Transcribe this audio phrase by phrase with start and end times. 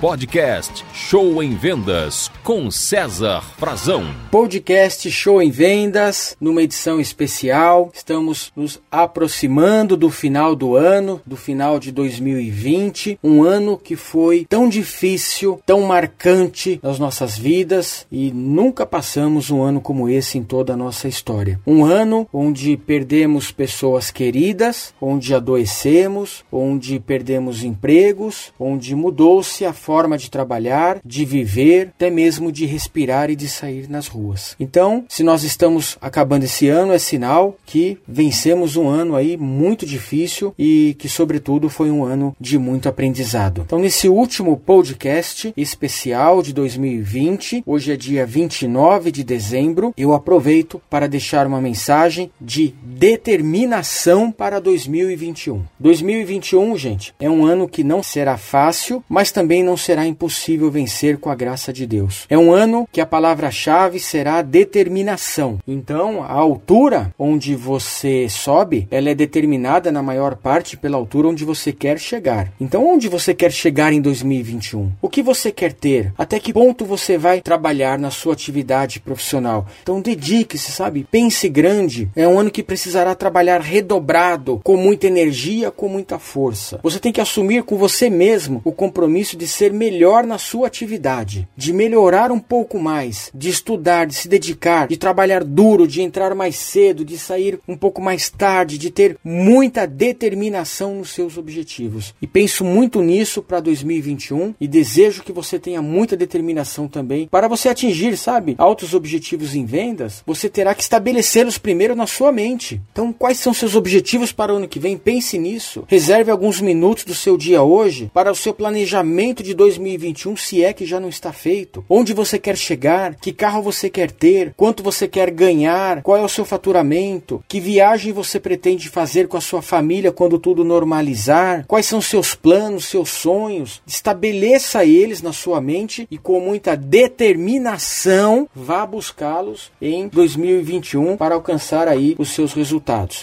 [0.00, 4.04] Podcast Show em Vendas com César Frazão.
[4.30, 7.90] Podcast Show em Vendas, numa edição especial.
[7.94, 14.44] Estamos nos aproximando do final do ano, do final de 2020, um ano que foi
[14.46, 20.42] tão difícil, tão marcante nas nossas vidas e nunca passamos um ano como esse em
[20.42, 21.58] toda a nossa história.
[21.66, 30.18] Um ano onde perdemos pessoas queridas, onde adoecemos, onde perdemos empregos, onde mudou-se a forma
[30.18, 34.56] de trabalhar, de viver, até mesmo de respirar e de sair nas ruas.
[34.58, 39.86] Então, se nós estamos acabando esse ano, é sinal que vencemos um ano aí muito
[39.86, 43.62] difícil e que, sobretudo, foi um ano de muito aprendizado.
[43.64, 50.82] Então, nesse último podcast especial de 2020, hoje é dia 29 de dezembro, eu aproveito
[50.90, 55.62] para deixar uma mensagem de determinação para 2021.
[55.78, 61.18] 2021, gente, é um ano que não será fácil, mas também não será impossível vencer
[61.18, 62.24] com a graça de Deus.
[62.30, 65.58] É um ano que a palavra-chave será determinação.
[65.68, 71.44] Então, a altura onde você sobe, ela é determinada na maior parte pela altura onde
[71.44, 72.50] você quer chegar.
[72.58, 74.90] Então, onde você quer chegar em 2021?
[75.02, 76.14] O que você quer ter?
[76.16, 79.66] Até que ponto você vai trabalhar na sua atividade profissional?
[79.82, 81.06] Então, dedique-se, sabe?
[81.10, 82.08] Pense grande.
[82.16, 86.78] É um ano que precisará trabalhar redobrado, com muita energia, com muita força.
[86.84, 91.48] Você tem que assumir com você mesmo o compromisso de ser melhor na sua atividade,
[91.56, 96.32] de melhorar um pouco mais, de estudar, de se dedicar, de trabalhar duro, de entrar
[96.32, 102.14] mais cedo, de sair um pouco mais tarde, de ter muita determinação nos seus objetivos.
[102.22, 107.48] E penso muito nisso para 2021 e desejo que você tenha muita determinação também para
[107.48, 110.22] você atingir, sabe, altos objetivos em vendas.
[110.24, 112.75] Você terá que estabelecê-los primeiro na sua mente.
[112.92, 114.96] Então, quais são seus objetivos para o ano que vem?
[114.96, 115.84] Pense nisso.
[115.86, 120.72] Reserve alguns minutos do seu dia hoje para o seu planejamento de 2021, se é
[120.72, 121.84] que já não está feito.
[121.88, 123.14] Onde você quer chegar?
[123.14, 124.52] Que carro você quer ter?
[124.56, 126.02] Quanto você quer ganhar?
[126.02, 127.42] Qual é o seu faturamento?
[127.48, 131.64] Que viagem você pretende fazer com a sua família quando tudo normalizar?
[131.66, 133.82] Quais são seus planos, seus sonhos?
[133.86, 141.88] Estabeleça eles na sua mente e com muita determinação vá buscá-los em 2021 para alcançar
[141.88, 142.65] aí os seus resultados.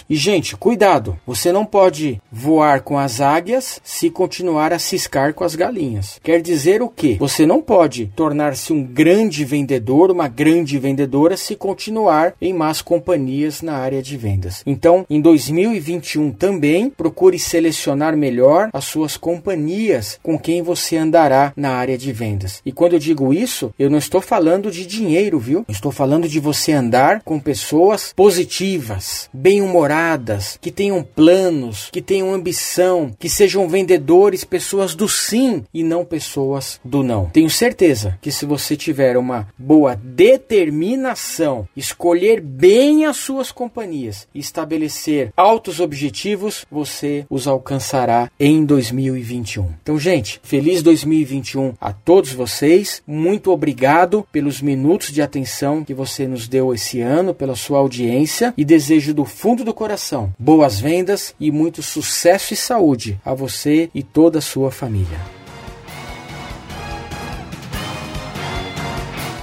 [0.08, 5.44] E gente, cuidado, você não pode voar com as águias se continuar a ciscar com
[5.44, 6.18] as galinhas.
[6.22, 7.16] Quer dizer o quê?
[7.18, 13.62] Você não pode tornar-se um grande vendedor, uma grande vendedora se continuar em más companhias
[13.62, 14.62] na área de vendas.
[14.66, 21.70] Então, em 2021 também procure selecionar melhor as suas companhias com quem você andará na
[21.70, 22.62] área de vendas.
[22.64, 25.64] E quando eu digo isso, eu não estou falando de dinheiro, viu?
[25.68, 33.12] estou falando de você andar com pessoas positivas, bem-humoradas, que tenham planos, que tenham ambição,
[33.18, 37.26] que sejam vendedores, pessoas do sim e não pessoas do não.
[37.26, 44.38] Tenho certeza que se você tiver uma boa determinação, escolher bem as suas companhias e
[44.38, 49.68] estabelecer altos objetivos, você os alcançará em 2021.
[49.82, 53.02] Então, gente, feliz 2021 a todos vocês.
[53.06, 58.54] Muito obrigado pelos minutos de atenção que você nos deu esse ano, pela sua audiência
[58.56, 63.88] e desejo do fundo do coração boas vendas e muito sucesso e saúde a você
[63.94, 65.18] e toda a sua família.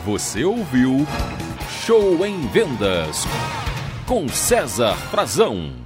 [0.06, 1.06] Você ouviu
[1.84, 3.24] Show em Vendas
[4.06, 5.81] com César Frazão.